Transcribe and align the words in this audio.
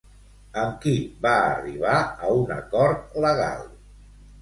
Amb 0.61 0.79
qui 0.85 0.93
va 1.27 1.35
arribar 1.51 2.01
a 2.01 2.35
un 2.41 2.57
acord 2.59 3.25
legal? 3.29 3.67